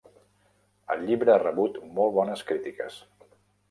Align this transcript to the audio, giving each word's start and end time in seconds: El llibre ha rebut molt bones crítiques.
El 0.95 1.05
llibre 1.11 1.35
ha 1.35 1.43
rebut 1.43 1.79
molt 2.01 2.19
bones 2.19 2.47
crítiques. 2.51 3.03